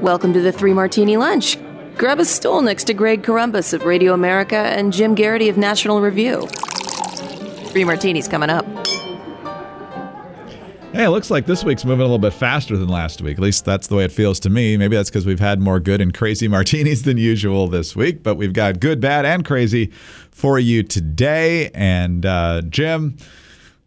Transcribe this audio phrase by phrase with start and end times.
[0.00, 1.58] Welcome to the Three Martini Lunch.
[1.96, 6.00] Grab a stool next to Greg Corombos of Radio America and Jim Geraghty of National
[6.00, 6.46] Review.
[7.72, 8.64] Three martinis coming up.
[10.92, 13.38] Hey, it looks like this week's moving a little bit faster than last week.
[13.38, 14.76] At least that's the way it feels to me.
[14.76, 18.36] Maybe that's because we've had more good and crazy martinis than usual this week, but
[18.36, 19.90] we've got good, bad, and crazy
[20.30, 21.72] for you today.
[21.74, 23.16] And uh, Jim,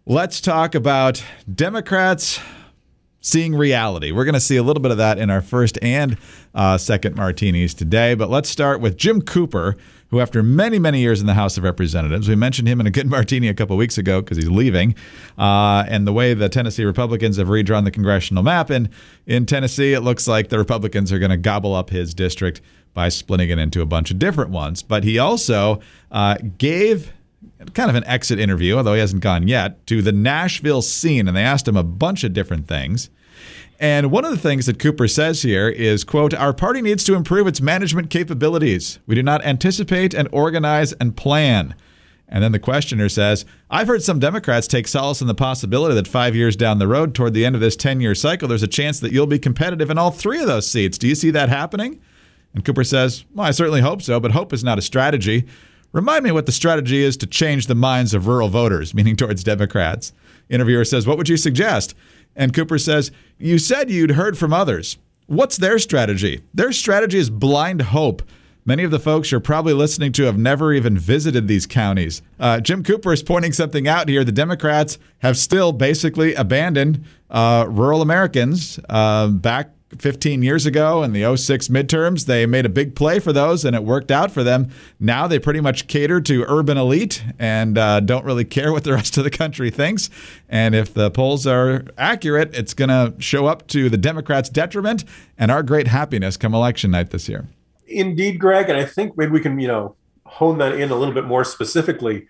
[0.06, 1.24] let's talk about
[1.56, 2.42] Democrats
[3.22, 4.12] seeing reality.
[4.12, 6.18] We're going to see a little bit of that in our first and
[6.54, 8.16] uh, second martinis today.
[8.16, 9.78] But let's start with Jim Cooper,
[10.10, 12.92] who, after many, many years in the House of Representatives, we mentioned him in a
[12.92, 14.96] good martini a couple weeks ago because he's leaving,
[15.38, 18.70] uh, and the way the Tennessee Republicans have redrawn the congressional map.
[18.70, 18.90] And
[19.26, 22.62] in Tennessee, it looks like the Republicans are going to gobble up his district
[22.94, 24.84] by splitting it into a bunch of different ones.
[24.84, 25.80] But he also
[26.12, 27.14] uh, gave
[27.74, 31.36] kind of an exit interview, although he hasn't gone yet, to the Nashville scene, and
[31.36, 33.10] they asked him a bunch of different things.
[33.80, 37.16] And one of the things that Cooper says here is, quote, our party needs to
[37.16, 39.00] improve its management capabilities.
[39.08, 41.74] We do not anticipate and organize and plan.
[42.30, 46.08] And then the questioner says, I've heard some Democrats take solace in the possibility that
[46.08, 48.68] five years down the road, toward the end of this 10 year cycle, there's a
[48.68, 50.98] chance that you'll be competitive in all three of those seats.
[50.98, 52.00] Do you see that happening?
[52.54, 55.48] And Cooper says, Well, I certainly hope so, but hope is not a strategy.
[55.92, 59.44] Remind me what the strategy is to change the minds of rural voters, meaning towards
[59.44, 60.14] Democrats.
[60.50, 61.96] Interviewer says, What would you suggest?
[62.36, 64.98] And Cooper says, You said you'd heard from others.
[65.28, 66.42] What's their strategy?
[66.54, 68.22] Their strategy is blind hope.
[68.64, 72.22] Many of the folks you're probably listening to have never even visited these counties.
[72.40, 74.24] Uh, Jim Cooper is pointing something out here.
[74.24, 81.14] The Democrats have still basically abandoned uh, rural Americans uh, back 15 years ago in
[81.14, 82.26] the 06 midterms.
[82.26, 84.70] They made a big play for those and it worked out for them.
[85.00, 88.94] Now they pretty much cater to urban elite and uh, don't really care what the
[88.94, 90.10] rest of the country thinks.
[90.50, 95.04] And if the polls are accurate, it's going to show up to the Democrats' detriment
[95.38, 97.48] and our great happiness come election night this year.
[97.88, 98.70] Indeed, Greg.
[98.70, 99.96] And I think maybe we can, you know,
[100.26, 102.28] hone that in a little bit more specifically.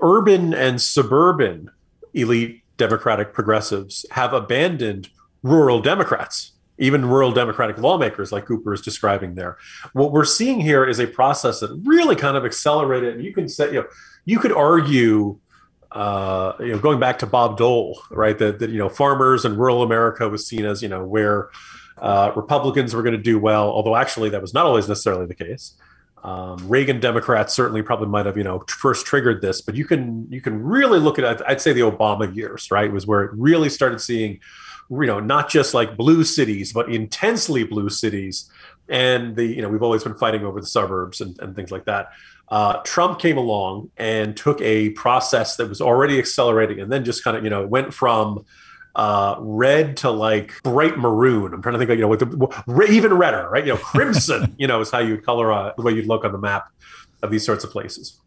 [0.00, 1.70] Urban and suburban
[2.12, 5.08] elite Democratic progressives have abandoned
[5.44, 9.56] rural Democrats even rural Democratic lawmakers like Cooper is describing there.
[9.92, 13.14] What we're seeing here is a process that really kind of accelerated.
[13.14, 13.86] And you can say, you know,
[14.24, 15.38] you could argue,
[15.92, 19.56] uh, you know, going back to Bob Dole, right, that, that you know, farmers and
[19.56, 21.50] rural America was seen as, you know, where
[21.98, 25.34] uh, Republicans were going to do well, although actually that was not always necessarily the
[25.34, 25.74] case.
[26.24, 30.26] Um, Reagan Democrats certainly probably might have you know first triggered this, but you can
[30.30, 33.68] you can really look at I'd say the Obama years right was where it really
[33.68, 34.40] started seeing
[34.90, 38.50] you know not just like blue cities but intensely blue cities
[38.88, 41.84] and the you know we've always been fighting over the suburbs and, and things like
[41.84, 42.10] that
[42.48, 47.24] uh, trump came along and took a process that was already accelerating and then just
[47.24, 48.44] kind of you know went from
[48.96, 51.52] uh, red to like bright maroon.
[51.52, 53.66] I'm trying to think of, you know, with the, even redder, right?
[53.66, 56.32] You know, crimson, you know, is how you color uh, the way you'd look on
[56.32, 56.68] the map
[57.22, 58.20] of these sorts of places.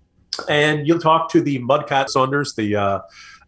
[0.50, 3.00] And you'll talk to the Mudcat Saunders, the uh,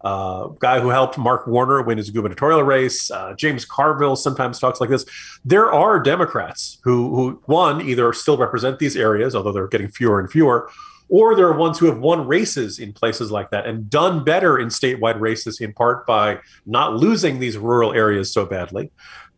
[0.01, 3.11] uh, guy who helped Mark Warner win his gubernatorial race.
[3.11, 5.05] Uh, James Carville sometimes talks like this.
[5.43, 10.19] There are Democrats who, who one either still represent these areas, although they're getting fewer
[10.19, 10.69] and fewer,
[11.09, 14.59] or there are ones who have won races in places like that and done better
[14.59, 18.91] in statewide races in part by not losing these rural areas so badly.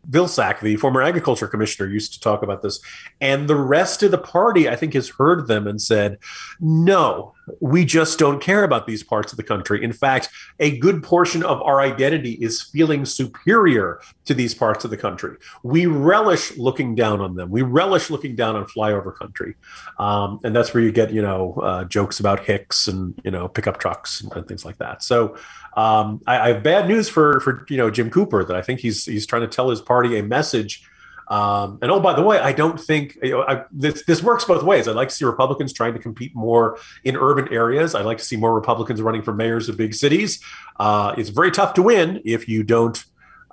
[0.09, 2.79] Vilsack, the former agriculture commissioner, used to talk about this.
[3.19, 6.17] And the rest of the party, I think, has heard them and said,
[6.59, 9.83] no, we just don't care about these parts of the country.
[9.83, 10.29] In fact,
[10.59, 15.37] a good portion of our identity is feeling superior to these parts of the country.
[15.63, 17.49] We relish looking down on them.
[17.49, 19.55] We relish looking down on flyover country.
[19.99, 23.47] Um, and that's where you get, you know, uh, jokes about Hicks and, you know,
[23.47, 25.03] pickup trucks and, things like that.
[25.03, 25.37] So
[25.77, 28.79] um, I, I, have bad news for, for, you know, Jim Cooper that I think
[28.79, 30.83] he's, he's trying to tell his party a message
[31.31, 34.43] um, and oh, by the way, I don't think you know, I, this this works
[34.43, 34.89] both ways.
[34.89, 37.95] I'd like to see Republicans trying to compete more in urban areas.
[37.95, 40.43] I'd like to see more Republicans running for mayors of big cities.
[40.77, 43.01] Uh, it's very tough to win if you don't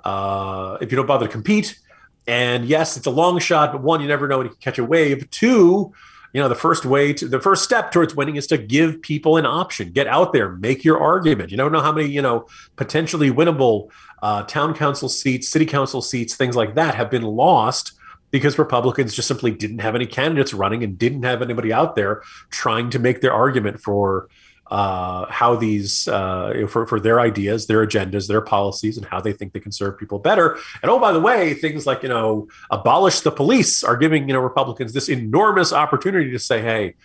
[0.03, 1.79] uh, if you don't bother to compete.
[2.27, 4.77] And yes, it's a long shot, but one, you never know when you can catch
[4.77, 5.29] a wave.
[5.29, 5.93] Two,
[6.33, 9.37] you know, the first way to the first step towards winning is to give people
[9.37, 9.91] an option.
[9.91, 11.51] Get out there, make your argument.
[11.51, 13.89] You don't know how many, you know, potentially winnable
[14.21, 17.93] uh, town council seats, city council seats, things like that have been lost
[18.31, 22.21] because Republicans just simply didn't have any candidates running and didn't have anybody out there
[22.51, 24.29] trying to make their argument for
[24.69, 29.33] uh, how these uh, for for their ideas, their agendas, their policies, and how they
[29.33, 30.57] think they can serve people better.
[30.81, 34.33] And oh, by the way, things like you know abolish the police are giving you
[34.33, 36.95] know Republicans this enormous opportunity to say, hey.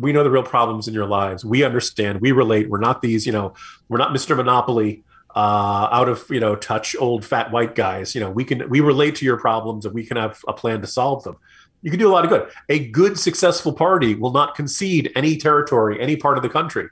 [0.00, 1.44] We know the real problems in your lives.
[1.44, 2.20] We understand.
[2.20, 2.70] We relate.
[2.70, 3.54] We're not these, you know,
[3.88, 4.36] we're not Mr.
[4.36, 5.02] Monopoly
[5.34, 8.14] uh, out of you know touch old fat white guys.
[8.14, 10.80] You know, we can we relate to your problems and we can have a plan
[10.80, 11.36] to solve them.
[11.82, 12.50] You can do a lot of good.
[12.68, 16.88] A good, successful party will not concede any territory, any part of the country.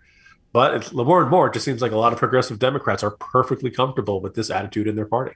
[0.57, 3.71] But more and more, it just seems like a lot of progressive Democrats are perfectly
[3.71, 5.35] comfortable with this attitude in their party.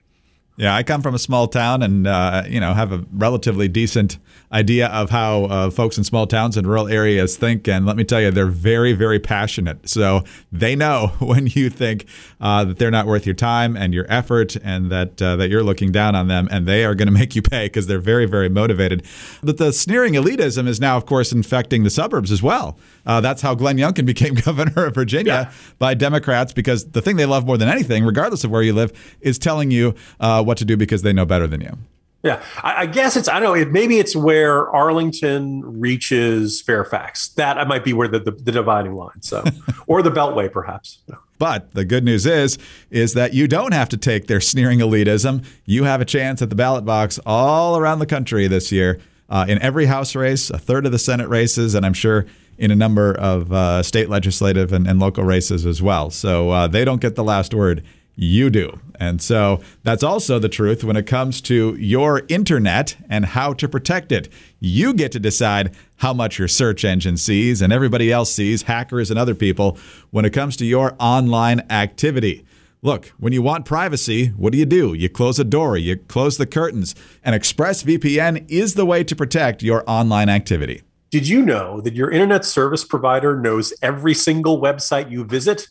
[0.56, 4.18] Yeah, I come from a small town and uh, you know have a relatively decent
[4.52, 7.68] idea of how uh, folks in small towns and rural areas think.
[7.68, 9.88] And let me tell you, they're very, very passionate.
[9.88, 12.06] So they know when you think
[12.40, 15.62] uh, that they're not worth your time and your effort, and that uh, that you're
[15.62, 18.26] looking down on them, and they are going to make you pay because they're very,
[18.26, 19.04] very motivated.
[19.42, 22.78] But the sneering elitism is now, of course, infecting the suburbs as well.
[23.06, 25.52] Uh, that's how Glenn Youngkin became governor of Virginia yeah.
[25.78, 28.92] by Democrats because the thing they love more than anything, regardless of where you live,
[29.20, 31.76] is telling you uh, what to do because they know better than you.
[32.22, 33.64] Yeah, I, I guess it's I don't know.
[33.70, 37.28] Maybe it's where Arlington reaches Fairfax.
[37.28, 39.22] That might be where the, the, the dividing line.
[39.22, 39.42] So,
[39.86, 40.98] or the Beltway, perhaps.
[41.38, 42.58] But the good news is,
[42.90, 45.46] is that you don't have to take their sneering elitism.
[45.64, 49.00] You have a chance at the ballot box all around the country this year,
[49.30, 52.26] uh, in every House race, a third of the Senate races, and I'm sure
[52.60, 56.10] in a number of uh, state legislative and, and, local races as well.
[56.10, 57.82] So uh, they don't get the last word
[58.14, 58.78] you do.
[59.00, 63.66] And so that's also the truth when it comes to your internet and how to
[63.66, 64.30] protect it.
[64.60, 69.10] You get to decide how much your search engine sees and everybody else sees, hackers
[69.10, 69.78] and other people,
[70.10, 72.44] when it comes to your online activity.
[72.82, 74.92] Look, when you want privacy, what do you do?
[74.92, 79.62] You close a door, you close the curtains, and ExpressVPN is the way to protect
[79.62, 80.82] your online activity.
[81.10, 85.66] Did you know that your internet service provider knows every single website you visit?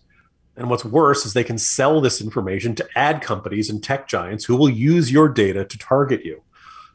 [0.57, 4.44] And what's worse is they can sell this information to ad companies and tech giants
[4.44, 6.44] who will use your data to target you.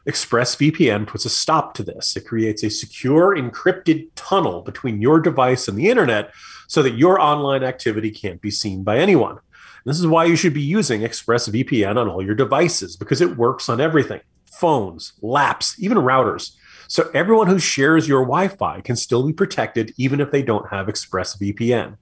[0.07, 2.15] ExpressVPN puts a stop to this.
[2.15, 6.31] It creates a secure, encrypted tunnel between your device and the internet
[6.67, 9.39] so that your online activity can't be seen by anyone.
[9.85, 13.69] This is why you should be using ExpressVPN on all your devices because it works
[13.69, 16.55] on everything phones, laps, even routers.
[16.87, 20.69] So everyone who shares your Wi Fi can still be protected even if they don't
[20.69, 21.97] have ExpressVPN.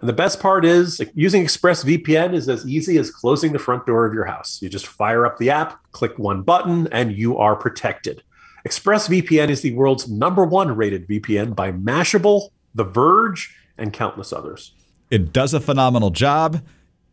[0.00, 4.06] And the best part is using ExpressVPN is as easy as closing the front door
[4.06, 4.60] of your house.
[4.62, 8.22] You just fire up the app, click one button, and you are protected.
[8.66, 14.72] ExpressVPN is the world's number one rated VPN by Mashable, The Verge, and countless others.
[15.10, 16.62] It does a phenomenal job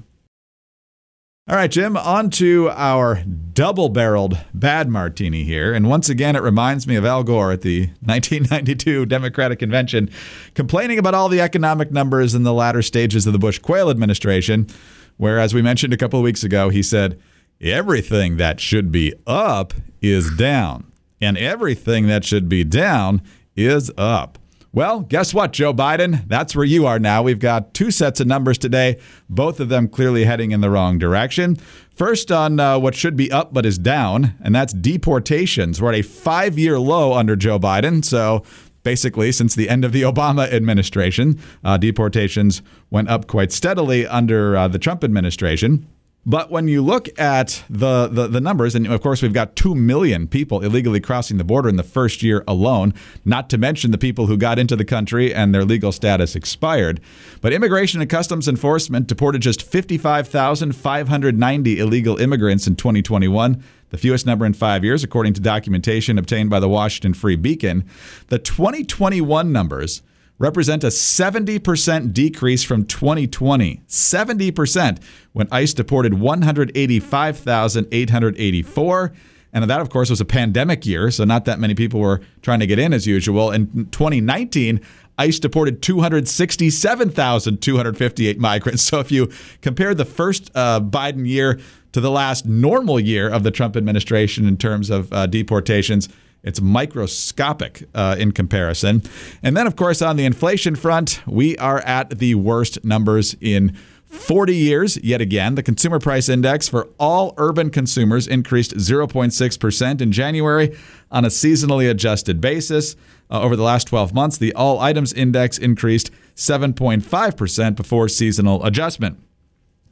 [1.49, 5.73] All right, Jim, on to our double barreled bad martini here.
[5.73, 10.11] And once again, it reminds me of Al Gore at the 1992 Democratic Convention
[10.55, 14.69] complaining about all the economic numbers in the latter stages of the Bush Quayle administration,
[15.17, 17.21] where, as we mentioned a couple of weeks ago, he said,
[17.61, 23.23] everything that should be up is down, and everything that should be down
[23.57, 24.39] is up.
[24.73, 26.29] Well, guess what, Joe Biden?
[26.29, 27.25] That's where you are now.
[27.25, 30.97] We've got two sets of numbers today, both of them clearly heading in the wrong
[30.97, 31.57] direction.
[31.97, 35.83] First, on uh, what should be up but is down, and that's deportations.
[35.83, 38.05] We're at a five year low under Joe Biden.
[38.05, 38.45] So
[38.83, 41.39] basically since the end of the Obama administration.
[41.65, 45.87] Uh, deportations went up quite steadily under uh, the Trump administration.
[46.27, 49.75] But when you look at the, the, the, numbers, and of course, we've got 2
[49.75, 52.93] million people illegally crossing the border in the first year alone,
[53.25, 57.01] not to mention the people who got into the country and their legal status expired.
[57.41, 64.47] But Immigration and Customs Enforcement deported just 55,590 illegal immigrants in 2021 the fewest number
[64.47, 67.85] in five years, according to documentation obtained by the Washington Free Beacon.
[68.29, 70.03] The 2021 numbers
[70.41, 73.83] represent a 70% decrease from 2020.
[73.87, 75.01] 70%
[75.33, 79.13] when ICE deported 185,884.
[79.53, 82.61] And that, of course, was a pandemic year, so not that many people were trying
[82.61, 83.51] to get in as usual.
[83.51, 84.81] In 2019,
[85.19, 88.85] ICE deported 267,258 migrants.
[88.91, 89.31] So if you
[89.61, 91.61] compare the first uh, Biden year
[91.93, 96.09] to the last normal year of the Trump administration in terms of uh, deportations,
[96.43, 99.03] it's microscopic uh, in comparison.
[99.43, 103.77] And then, of course, on the inflation front, we are at the worst numbers in
[104.07, 104.97] 40 years.
[105.03, 110.77] Yet again, the consumer price index for all urban consumers increased 0.6% in January
[111.11, 112.97] on a seasonally adjusted basis.
[113.31, 119.19] Uh, over the last 12 months, the all items index increased 7.5% before seasonal adjustment.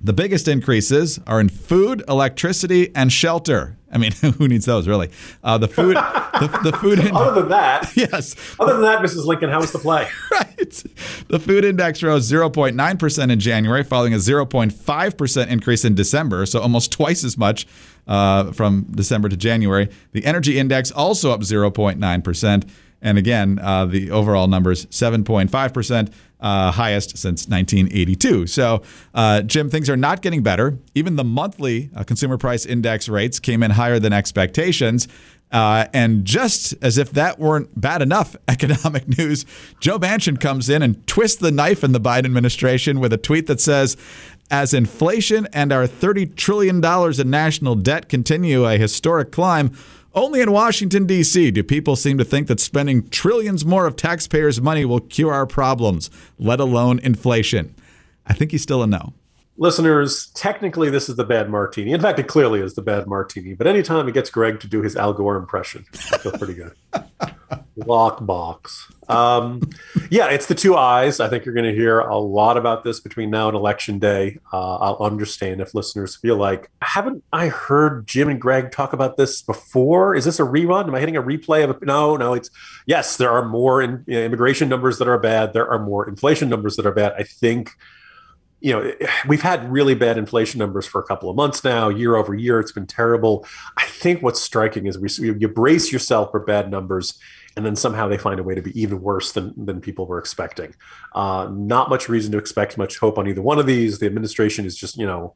[0.00, 3.76] The biggest increases are in food, electricity, and shelter.
[3.90, 5.10] I mean, who needs those really?
[5.42, 7.00] Uh, the food, the, the food.
[7.00, 8.36] In- other than that, yes.
[8.60, 9.24] Other than that, Mrs.
[9.24, 10.08] Lincoln, how was the play?
[10.30, 10.84] right.
[11.28, 16.46] The food index rose 0.9 percent in January, following a 0.5 percent increase in December,
[16.46, 17.66] so almost twice as much
[18.06, 19.88] uh, from December to January.
[20.12, 22.66] The energy index also up 0.9 percent.
[23.00, 28.46] And again, uh, the overall numbers 7.5%, uh, highest since 1982.
[28.46, 28.82] So,
[29.14, 30.78] uh, Jim, things are not getting better.
[30.94, 35.08] Even the monthly uh, consumer price index rates came in higher than expectations.
[35.50, 39.46] Uh, and just as if that weren't bad enough economic news,
[39.80, 43.46] Joe Manchin comes in and twists the knife in the Biden administration with a tweet
[43.46, 43.96] that says,
[44.50, 46.82] as inflation and our $30 trillion
[47.20, 49.72] in national debt continue a historic climb,
[50.18, 54.60] only in Washington, D.C., do people seem to think that spending trillions more of taxpayers'
[54.60, 57.74] money will cure our problems, let alone inflation.
[58.26, 59.14] I think he's still a no.
[59.60, 61.92] Listeners, technically, this is the bad martini.
[61.92, 63.54] In fact, it clearly is the bad martini.
[63.54, 66.72] But anytime he gets Greg to do his Al Gore impression, I feel pretty good.
[67.78, 69.10] Lockbox.
[69.10, 69.60] Um,
[70.10, 71.18] yeah, it's the two eyes.
[71.18, 74.38] I think you're going to hear a lot about this between now and election day.
[74.52, 79.16] Uh, I'll understand if listeners feel like, haven't I heard Jim and Greg talk about
[79.16, 80.14] this before?
[80.14, 80.86] Is this a rerun?
[80.86, 81.82] Am I hitting a replay of it?
[81.82, 82.34] No, no.
[82.34, 82.50] It's
[82.86, 83.16] yes.
[83.16, 85.52] There are more in, you know, immigration numbers that are bad.
[85.52, 87.14] There are more inflation numbers that are bad.
[87.18, 87.70] I think
[88.60, 88.92] you know,
[89.28, 92.58] we've had really bad inflation numbers for a couple of months now, year over year.
[92.58, 93.46] It's been terrible.
[93.76, 97.18] I think what's striking is we you brace yourself for bad numbers,
[97.56, 100.18] and then somehow they find a way to be even worse than than people were
[100.18, 100.74] expecting.
[101.14, 104.00] Uh, not much reason to expect much hope on either one of these.
[104.00, 105.34] The administration is just you know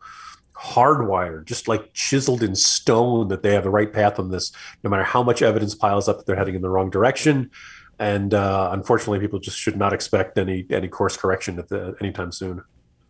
[0.54, 4.52] hardwired, just like chiseled in stone that they have the right path on this,
[4.82, 7.50] no matter how much evidence piles up that they're heading in the wrong direction.
[7.98, 12.32] And uh, unfortunately, people just should not expect any any course correction at the anytime
[12.32, 12.62] soon.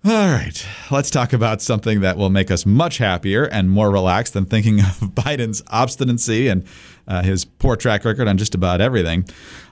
[0.04, 4.32] All right, let's talk about something that will make us much happier and more relaxed
[4.32, 6.66] than thinking of Biden's obstinacy and
[7.06, 9.24] uh, his poor track record on just about everything.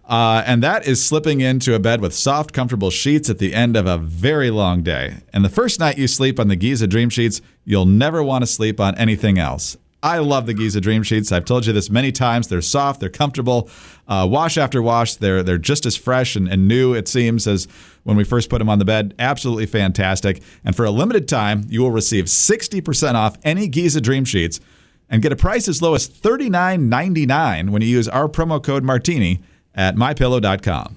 [0.09, 3.77] Uh, and that is slipping into a bed with soft, comfortable sheets at the end
[3.77, 5.17] of a very long day.
[5.33, 8.47] And the first night you sleep on the Giza Dream Sheets, you'll never want to
[8.47, 9.77] sleep on anything else.
[10.03, 11.31] I love the Giza Dream Sheets.
[11.31, 12.49] I've told you this many times.
[12.49, 13.69] They're soft, they're comfortable.
[14.09, 17.69] Uh, wash after wash, they're they're just as fresh and, and new, it seems, as
[18.05, 19.15] when we first put them on the bed.
[19.19, 20.43] Absolutely fantastic.
[20.65, 24.59] And for a limited time, you will receive 60% off any Giza Dream Sheets
[25.11, 29.41] and get a price as low as $39.99 when you use our promo code Martini
[29.75, 30.97] at mypillow.com.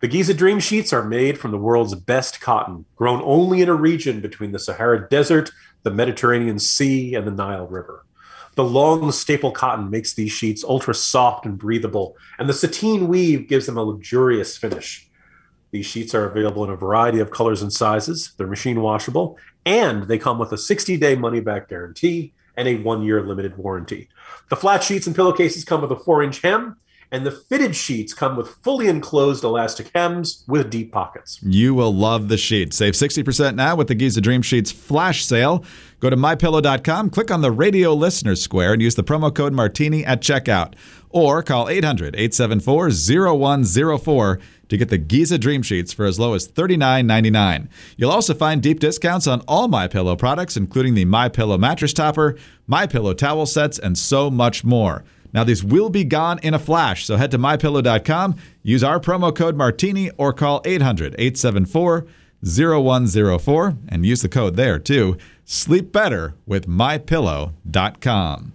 [0.00, 3.74] The Giza Dream Sheets are made from the world's best cotton, grown only in a
[3.74, 5.50] region between the Sahara Desert,
[5.82, 8.04] the Mediterranean Sea, and the Nile River.
[8.58, 13.46] The long staple cotton makes these sheets ultra soft and breathable, and the sateen weave
[13.46, 15.08] gives them a luxurious finish.
[15.70, 18.32] These sheets are available in a variety of colors and sizes.
[18.36, 22.78] They're machine washable, and they come with a 60 day money back guarantee and a
[22.78, 24.08] one year limited warranty.
[24.48, 26.78] The flat sheets and pillowcases come with a four inch hem
[27.10, 31.40] and the fitted sheets come with fully enclosed elastic hems with deep pockets.
[31.42, 32.76] You will love the sheets.
[32.76, 35.64] Save 60% now with the Giza Dream Sheets flash sale.
[36.00, 40.04] Go to mypillow.com, click on the radio listeners square, and use the promo code Martini
[40.04, 40.74] at checkout.
[41.10, 46.46] Or call 800 874 0104 to get the Giza Dream Sheets for as low as
[46.46, 47.68] $39.99.
[47.96, 51.92] You'll also find deep discounts on all My Pillow products, including the My Pillow mattress
[51.92, 52.36] topper,
[52.66, 55.04] My Pillow towel sets, and so much more.
[55.32, 59.34] Now, these will be gone in a flash, so head to mypillow.com, use our promo
[59.34, 62.06] code Martini, or call 800 874
[62.42, 65.16] 0104 and use the code there too.
[65.44, 68.52] Sleep better with mypillow.com.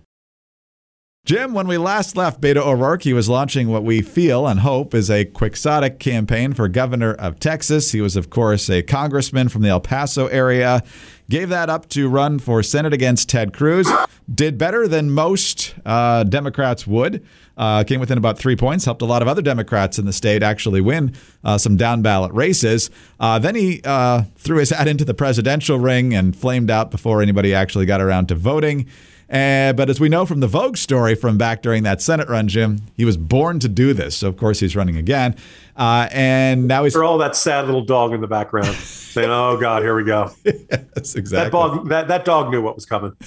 [1.25, 4.94] Jim, when we last left Beto O'Rourke, he was launching what we feel and hope
[4.94, 7.94] is a quixotic campaign for governor of Texas.
[7.94, 10.84] He was, of course, a congressman from the El Paso area.
[11.30, 13.89] Gave that up to run for Senate against Ted Cruz.
[14.36, 17.25] Did better than most uh, Democrats would.
[17.56, 18.84] Uh, came within about three points.
[18.84, 21.15] Helped a lot of other Democrats in the state actually win
[21.46, 22.89] uh, some down ballot races.
[23.18, 27.22] Uh, then he uh, threw his hat into the presidential ring and flamed out before
[27.22, 28.89] anybody actually got around to voting.
[29.30, 32.48] Uh, but as we know from the Vogue story from back during that Senate run,
[32.48, 34.15] Jim, he was born to do this.
[34.15, 35.36] So, of course, he's running again.
[35.75, 36.94] Uh, and now he's.
[36.94, 40.32] For all that sad little dog in the background saying, oh, God, here we go.
[40.46, 41.30] yes, exactly.
[41.30, 43.13] That dog, that, that dog knew what was coming.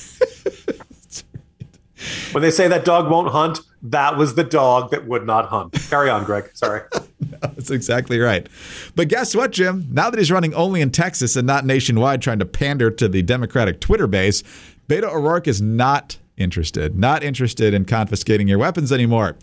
[2.33, 5.73] when they say that dog won't hunt, that was the dog that would not hunt.
[5.89, 6.51] Carry on, Greg.
[6.55, 6.83] Sorry.
[7.21, 8.49] no, that's exactly right.
[8.95, 9.87] But guess what, Jim?
[9.91, 13.23] Now that he's running only in Texas and not nationwide, trying to pander to the
[13.23, 14.43] Democratic Twitter base,
[14.89, 16.99] Beto O'Rourke is not interested.
[16.99, 19.37] Not interested in confiscating your weapons anymore.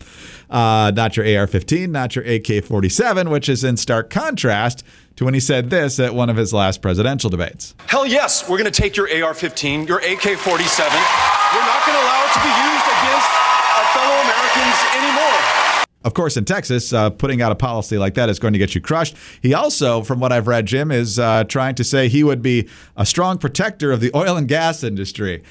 [0.48, 4.84] Uh, not your AR 15, not your AK 47, which is in stark contrast
[5.16, 7.74] to when he said this at one of his last presidential debates.
[7.86, 10.38] Hell yes, we're going to take your AR 15, your AK 47.
[10.38, 13.30] We're not going to allow it to be used against
[13.74, 15.63] our fellow Americans anymore.
[16.04, 18.74] Of course, in Texas, uh, putting out a policy like that is going to get
[18.74, 19.16] you crushed.
[19.40, 22.68] He also, from what I've read, Jim, is uh, trying to say he would be
[22.96, 25.42] a strong protector of the oil and gas industry.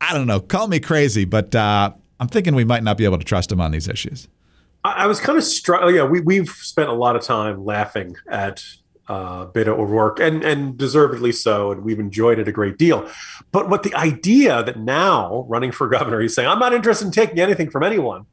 [0.00, 0.38] I don't know.
[0.38, 3.60] Call me crazy, but uh, I'm thinking we might not be able to trust him
[3.60, 4.28] on these issues.
[4.84, 5.82] I, was kind of struck.
[5.82, 8.64] Oh, yeah, we, we've spent a lot of time laughing at
[9.08, 13.08] uh, Beto O'Rourke, and and deservedly so, and we've enjoyed it a great deal.
[13.52, 17.12] But what the idea that now running for governor, he's saying, "I'm not interested in
[17.12, 18.26] taking anything from anyone."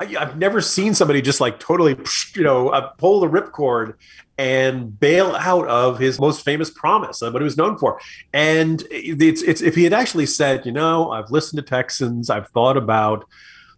[0.00, 1.96] I, have never seen somebody just like totally,
[2.34, 3.94] you know, uh, pull the ripcord
[4.38, 8.00] and bail out of his most famous promise, what he was known for.
[8.32, 12.48] And it's, it's if he had actually said, you know, I've listened to Texans, I've
[12.48, 13.26] thought about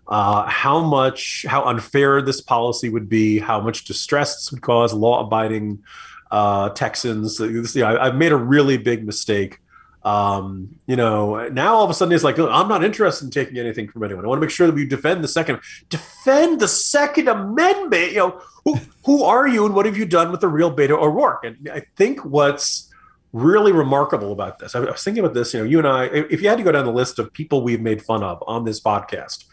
[0.06, 4.94] uh, how much, how unfair this policy would be, how much distress this would cause
[4.94, 5.82] law-abiding
[6.30, 7.40] uh, Texans.
[7.40, 9.58] You know, I've made a really big mistake
[10.04, 13.58] um, you know, now all of a sudden it's like, I'm not interested in taking
[13.58, 14.24] anything from anyone.
[14.24, 18.12] I want to make sure that we defend the second, defend the Second Amendment.
[18.12, 20.98] You know, who who are you and what have you done with the real Beto
[20.98, 21.44] O'Rourke?
[21.44, 22.88] And I think what's
[23.32, 25.54] really remarkable about this, I was thinking about this.
[25.54, 27.62] You know, you and I, if you had to go down the list of people
[27.62, 29.44] we've made fun of on this podcast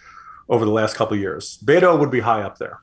[0.49, 2.79] over the last couple years, Beto would be high up there.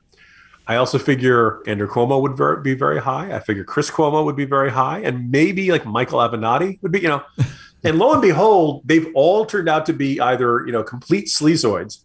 [0.67, 3.33] I also figure Andrew Cuomo would ver- be very high.
[3.33, 6.99] I figure Chris Cuomo would be very high, and maybe like Michael Avenatti would be,
[6.99, 7.23] you know.
[7.83, 11.99] and lo and behold, they've all turned out to be either you know complete sleazoids.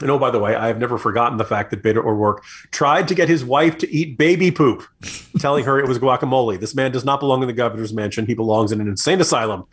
[0.00, 3.08] And oh, by the way, I have never forgotten the fact that Beto O'Rourke tried
[3.08, 4.84] to get his wife to eat baby poop,
[5.38, 6.60] telling her it was guacamole.
[6.60, 9.64] This man does not belong in the governor's mansion; he belongs in an insane asylum.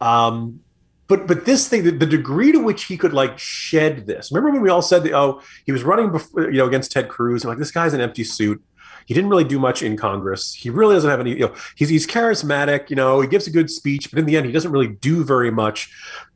[0.00, 0.60] Um,
[1.08, 4.32] but but this thing, the, the, degree to which he could like shed this.
[4.32, 5.12] Remember when we all said that?
[5.12, 8.00] Oh, he was running, before, you know, against Ted Cruz, and like this guy's an
[8.00, 8.62] empty suit.
[9.06, 10.52] He didn't really do much in Congress.
[10.52, 11.30] He really doesn't have any.
[11.30, 12.90] You know, he's he's charismatic.
[12.90, 15.24] You know, he gives a good speech, but in the end, he doesn't really do
[15.24, 15.90] very much.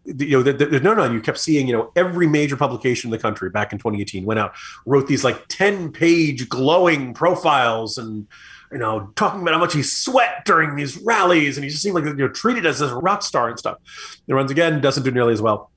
[0.04, 1.10] You know, the, the, no, no.
[1.10, 4.38] You kept seeing, you know, every major publication in the country back in 2018 went
[4.38, 4.54] out,
[4.86, 8.28] wrote these like 10 page glowing profiles and
[8.72, 11.94] you know, talking about how much he sweat during these rallies, and he just seemed
[11.94, 13.78] like you know treated as this rock star and stuff.
[14.26, 15.70] He runs again, doesn't do nearly as well.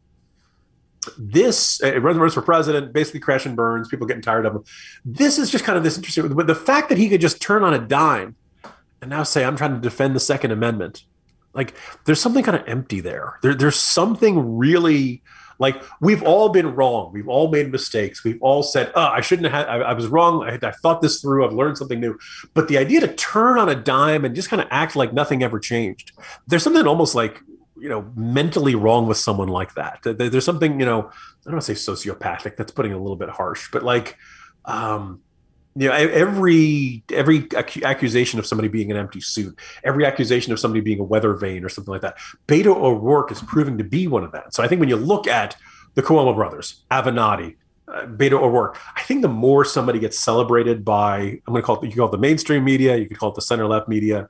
[1.18, 3.88] This it runs, runs for president, basically crash and burns.
[3.88, 4.64] People getting tired of him.
[5.04, 6.28] This is just kind of this interesting.
[6.30, 8.36] But the fact that he could just turn on a dime
[9.02, 11.04] and now say, "I'm trying to defend the Second Amendment,"
[11.54, 11.74] like
[12.06, 13.40] there's something kind of empty there.
[13.42, 15.24] There, there's something really
[15.60, 17.12] like we've all been wrong.
[17.14, 18.24] We've all made mistakes.
[18.24, 19.68] We've all said, "Oh, I shouldn't have.
[19.68, 20.44] I, I was wrong.
[20.44, 21.46] I, I, thought this through.
[21.46, 22.18] I've learned something new."
[22.54, 25.44] But the idea to turn on a dime and just kind of act like nothing
[25.44, 26.12] ever changed.
[26.48, 27.42] There's something almost like
[27.80, 30.00] you know mentally wrong with someone like that.
[30.04, 31.02] There's something you know.
[31.02, 32.58] I don't want to say sociopathic.
[32.58, 34.18] That's putting a little bit harsh, but like.
[34.66, 35.20] um
[35.76, 37.48] you know every every
[37.84, 41.64] accusation of somebody being an empty suit every accusation of somebody being a weather vane
[41.64, 44.54] or something like that beto o'rourke is proving to be one of that.
[44.54, 45.56] So i think when you look at
[45.96, 47.56] the cuomo brothers avenatti
[47.88, 51.82] uh, beto o'rourke i think the more somebody gets celebrated by i'm going to call
[51.82, 54.30] it you call it the mainstream media you can call it the center left media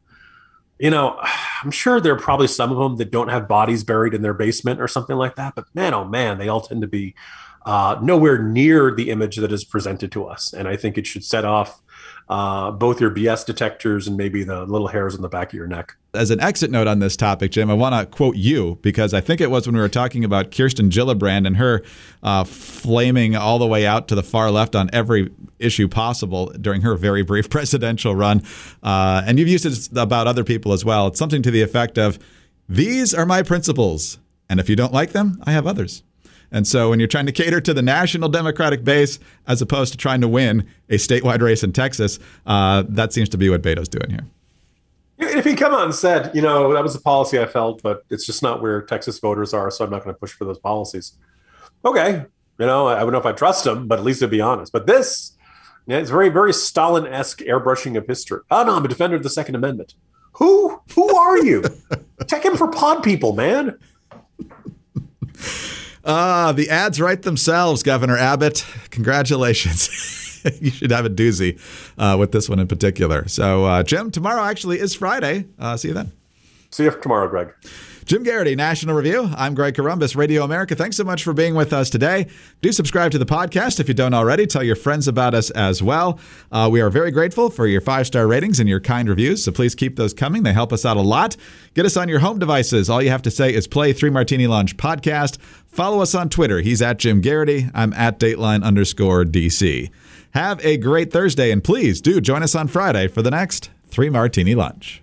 [0.79, 1.19] you know
[1.63, 4.33] i'm sure there are probably some of them that don't have bodies buried in their
[4.33, 7.13] basement or something like that but man oh man they all tend to be
[7.65, 10.53] uh, nowhere near the image that is presented to us.
[10.53, 11.81] And I think it should set off
[12.29, 15.67] uh, both your BS detectors and maybe the little hairs on the back of your
[15.67, 15.95] neck.
[16.13, 19.21] As an exit note on this topic, Jim, I want to quote you because I
[19.21, 21.83] think it was when we were talking about Kirsten Gillibrand and her
[22.21, 26.81] uh, flaming all the way out to the far left on every issue possible during
[26.81, 28.41] her very brief presidential run.
[28.81, 31.07] Uh, and you've used it about other people as well.
[31.07, 32.19] It's something to the effect of,
[32.69, 34.19] These are my principles.
[34.49, 36.03] And if you don't like them, I have others.
[36.53, 39.97] And so when you're trying to cater to the national Democratic base as opposed to
[39.97, 43.89] trying to win a statewide race in Texas, uh, that seems to be what Beto's
[43.89, 44.25] doing here.
[45.17, 48.03] If he come out and said, you know, that was the policy I felt, but
[48.09, 50.59] it's just not where Texas voters are, so I'm not going to push for those
[50.59, 51.13] policies.
[51.83, 52.25] Okay,
[52.59, 54.71] you know, I don't know if I trust him, but at least to be honest.
[54.71, 55.35] But this,
[55.87, 58.41] yeah, it's very, very Stalin-esque airbrushing of history.
[58.51, 59.95] Oh no, I'm a defender of the Second Amendment.
[60.33, 60.79] Who?
[60.93, 61.63] Who are you?
[62.27, 63.77] Check him for pod people, man.
[66.05, 68.65] Ah, the ads write themselves, Governor Abbott.
[68.89, 69.89] Congratulations.
[70.61, 71.59] you should have a doozy
[71.97, 73.27] uh, with this one in particular.
[73.27, 75.45] So, uh, Jim, tomorrow actually is Friday.
[75.57, 76.11] Uh, see you then.
[76.71, 77.53] See you tomorrow, Greg.
[78.05, 79.31] Jim Geraghty, National Review.
[79.37, 80.75] I'm Greg Corombos, Radio America.
[80.75, 82.27] Thanks so much for being with us today.
[82.61, 84.45] Do subscribe to the podcast if you don't already.
[84.45, 86.19] Tell your friends about us as well.
[86.51, 89.51] Uh, we are very grateful for your five star ratings and your kind reviews, so
[89.51, 90.43] please keep those coming.
[90.43, 91.37] They help us out a lot.
[91.75, 92.89] Get us on your home devices.
[92.89, 95.39] All you have to say is play Three Martini Lunch podcast.
[95.67, 96.59] Follow us on Twitter.
[96.59, 97.69] He's at Jim Geraghty.
[97.73, 99.89] I'm at Dateline underscore DC.
[100.31, 104.09] Have a great Thursday, and please do join us on Friday for the next Three
[104.09, 105.02] Martini Lunch.